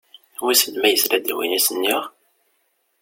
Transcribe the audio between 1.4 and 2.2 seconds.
i as-nniɣ?